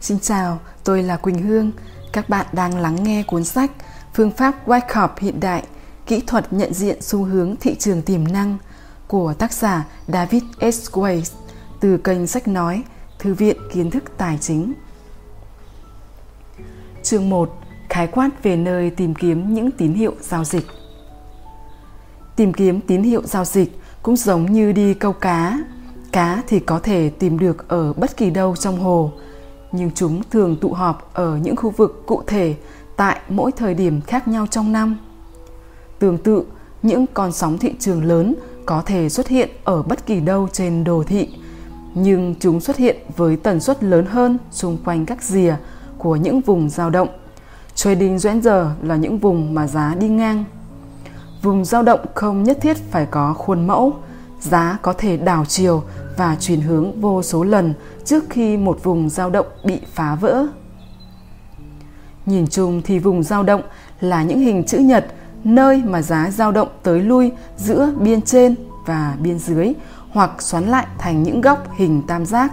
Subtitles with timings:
[0.00, 1.72] Xin chào, tôi là Quỳnh Hương.
[2.12, 3.70] Các bạn đang lắng nghe cuốn sách
[4.14, 5.64] Phương pháp Wyckoff hiện đại,
[6.06, 8.58] kỹ thuật nhận diện xu hướng thị trường tiềm năng
[9.06, 10.90] của tác giả David S.
[10.90, 11.34] Weiss
[11.80, 12.82] từ kênh sách nói
[13.18, 14.72] Thư viện Kiến thức Tài chính.
[17.02, 17.58] Chương 1.
[17.88, 20.66] Khái quát về nơi tìm kiếm những tín hiệu giao dịch.
[22.36, 25.58] Tìm kiếm tín hiệu giao dịch cũng giống như đi câu cá.
[26.12, 29.12] Cá thì có thể tìm được ở bất kỳ đâu trong hồ,
[29.72, 32.54] nhưng chúng thường tụ họp ở những khu vực cụ thể
[32.96, 34.98] tại mỗi thời điểm khác nhau trong năm.
[35.98, 36.44] Tương tự,
[36.82, 38.34] những con sóng thị trường lớn
[38.66, 41.28] có thể xuất hiện ở bất kỳ đâu trên đồ thị,
[41.94, 45.54] nhưng chúng xuất hiện với tần suất lớn hơn xung quanh các rìa
[45.98, 47.08] của những vùng dao động.
[47.74, 50.44] Trading giờ là những vùng mà giá đi ngang.
[51.42, 53.92] Vùng dao động không nhất thiết phải có khuôn mẫu,
[54.40, 55.82] giá có thể đảo chiều
[56.20, 60.46] và chuyển hướng vô số lần trước khi một vùng dao động bị phá vỡ.
[62.26, 63.62] Nhìn chung thì vùng dao động
[64.00, 65.06] là những hình chữ nhật
[65.44, 68.54] nơi mà giá dao động tới lui giữa biên trên
[68.86, 69.72] và biên dưới
[70.10, 72.52] hoặc xoắn lại thành những góc hình tam giác.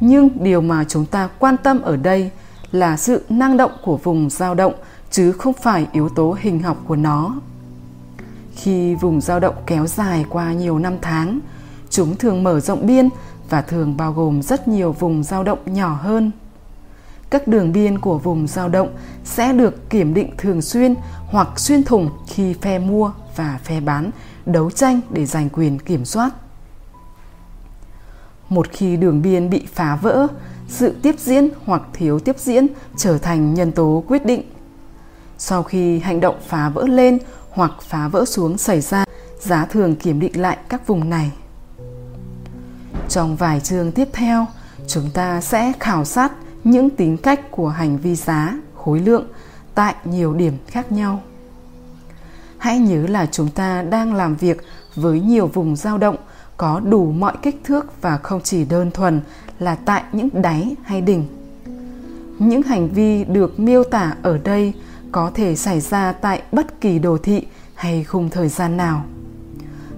[0.00, 2.30] Nhưng điều mà chúng ta quan tâm ở đây
[2.72, 4.74] là sự năng động của vùng dao động
[5.10, 7.34] chứ không phải yếu tố hình học của nó.
[8.54, 11.40] Khi vùng dao động kéo dài qua nhiều năm tháng,
[11.90, 13.08] chúng thường mở rộng biên
[13.50, 16.30] và thường bao gồm rất nhiều vùng dao động nhỏ hơn.
[17.30, 18.88] Các đường biên của vùng dao động
[19.24, 20.94] sẽ được kiểm định thường xuyên
[21.26, 24.10] hoặc xuyên thủng khi phe mua và phe bán
[24.46, 26.30] đấu tranh để giành quyền kiểm soát.
[28.48, 30.26] Một khi đường biên bị phá vỡ,
[30.68, 34.42] sự tiếp diễn hoặc thiếu tiếp diễn trở thành nhân tố quyết định.
[35.38, 37.18] Sau khi hành động phá vỡ lên
[37.50, 39.04] hoặc phá vỡ xuống xảy ra,
[39.40, 41.30] giá thường kiểm định lại các vùng này.
[43.08, 44.46] Trong vài chương tiếp theo,
[44.86, 46.32] chúng ta sẽ khảo sát
[46.64, 49.24] những tính cách của hành vi giá, khối lượng
[49.74, 51.22] tại nhiều điểm khác nhau.
[52.58, 54.62] Hãy nhớ là chúng ta đang làm việc
[54.94, 56.16] với nhiều vùng dao động
[56.56, 59.20] có đủ mọi kích thước và không chỉ đơn thuần
[59.58, 61.26] là tại những đáy hay đỉnh.
[62.38, 64.72] Những hành vi được miêu tả ở đây
[65.12, 69.04] có thể xảy ra tại bất kỳ đồ thị hay khung thời gian nào.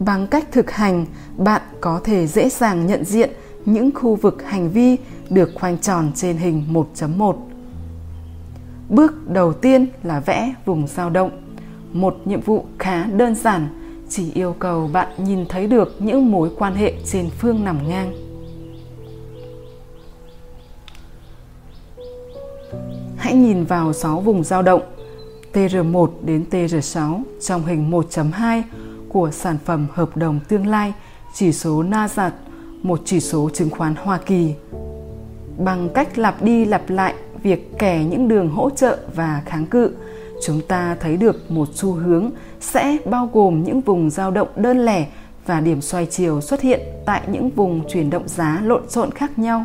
[0.00, 1.06] Bằng cách thực hành,
[1.36, 3.30] bạn có thể dễ dàng nhận diện
[3.64, 4.96] những khu vực hành vi
[5.30, 7.36] được khoanh tròn trên hình 1.1.
[8.88, 11.30] Bước đầu tiên là vẽ vùng dao động.
[11.92, 13.68] Một nhiệm vụ khá đơn giản,
[14.08, 18.12] chỉ yêu cầu bạn nhìn thấy được những mối quan hệ trên phương nằm ngang.
[23.16, 24.82] Hãy nhìn vào 6 vùng dao động
[25.52, 28.62] TR1 đến TR6 trong hình 1.2
[29.12, 30.92] của sản phẩm hợp đồng tương lai
[31.34, 32.30] chỉ số Nasdaq,
[32.82, 34.54] một chỉ số chứng khoán Hoa Kỳ.
[35.58, 39.92] Bằng cách lặp đi lặp lại việc kẻ những đường hỗ trợ và kháng cự,
[40.44, 44.84] chúng ta thấy được một xu hướng sẽ bao gồm những vùng dao động đơn
[44.84, 45.06] lẻ
[45.46, 49.38] và điểm xoay chiều xuất hiện tại những vùng chuyển động giá lộn xộn khác
[49.38, 49.64] nhau.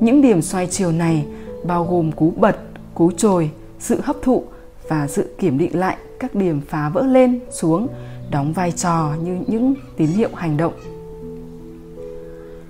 [0.00, 1.26] Những điểm xoay chiều này
[1.64, 2.56] bao gồm cú bật,
[2.94, 4.44] cú trồi, sự hấp thụ
[4.92, 7.88] và sự kiểm định lại các điểm phá vỡ lên xuống
[8.30, 10.72] đóng vai trò như những tín hiệu hành động.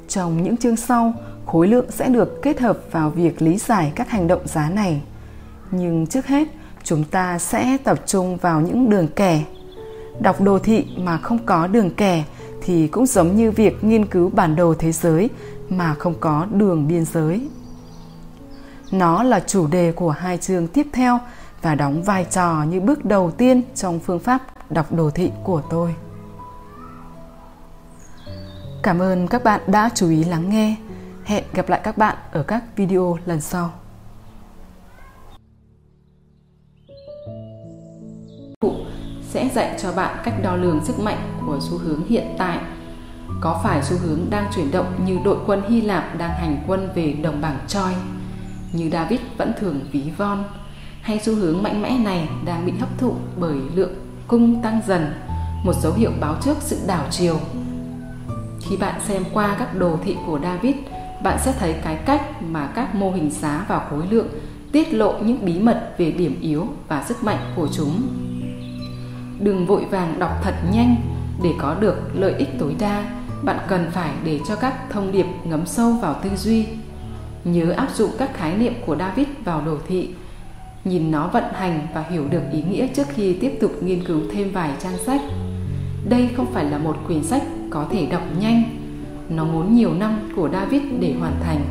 [0.08, 1.14] Trong những chương sau,
[1.46, 5.02] khối lượng sẽ được kết hợp vào việc lý giải các hành động giá này.
[5.70, 6.48] Nhưng trước hết,
[6.84, 9.44] chúng ta sẽ tập trung vào những đường kẻ.
[10.20, 12.24] Đọc đồ thị mà không có đường kẻ
[12.62, 15.30] thì cũng giống như việc nghiên cứu bản đồ thế giới
[15.68, 17.48] mà không có đường biên giới.
[18.92, 21.18] Nó là chủ đề của hai chương tiếp theo
[21.62, 25.62] và đóng vai trò như bước đầu tiên trong phương pháp đọc đồ thị của
[25.70, 25.94] tôi.
[28.82, 30.76] Cảm ơn các bạn đã chú ý lắng nghe.
[31.24, 33.72] Hẹn gặp lại các bạn ở các video lần sau.
[39.32, 42.58] sẽ dạy cho bạn cách đo lường sức mạnh của xu hướng hiện tại.
[43.40, 46.88] Có phải xu hướng đang chuyển động như đội quân Hy Lạp đang hành quân
[46.94, 47.92] về đồng bảng Troy,
[48.72, 50.44] như David vẫn thường ví von,
[51.02, 53.94] hay xu hướng mạnh mẽ này đang bị hấp thụ bởi lượng
[54.28, 55.12] cung tăng dần,
[55.64, 57.40] một dấu hiệu báo trước sự đảo chiều.
[58.60, 60.74] Khi bạn xem qua các đồ thị của David,
[61.22, 64.28] bạn sẽ thấy cái cách mà các mô hình giá và khối lượng
[64.72, 68.02] tiết lộ những bí mật về điểm yếu và sức mạnh của chúng.
[69.40, 70.96] Đừng vội vàng đọc thật nhanh
[71.42, 73.04] để có được lợi ích tối đa,
[73.42, 76.66] bạn cần phải để cho các thông điệp ngấm sâu vào tư duy.
[77.44, 80.14] Nhớ áp dụng các khái niệm của David vào đồ thị
[80.84, 84.20] nhìn nó vận hành và hiểu được ý nghĩa trước khi tiếp tục nghiên cứu
[84.32, 85.20] thêm vài trang sách.
[86.08, 88.62] Đây không phải là một quyển sách có thể đọc nhanh,
[89.28, 91.64] nó muốn nhiều năm của David để hoàn thành.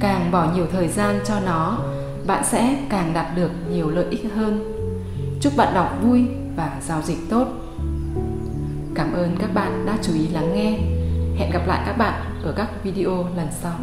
[0.00, 1.78] càng bỏ nhiều thời gian cho nó
[2.26, 4.72] bạn sẽ càng đạt được nhiều lợi ích hơn.
[5.40, 6.24] Chúc bạn đọc vui
[6.56, 7.46] và giao dịch tốt.
[8.94, 10.70] Cảm ơn các bạn đã chú ý lắng nghe.
[11.38, 13.78] Hẹn gặp lại các bạn ở các video lần sau.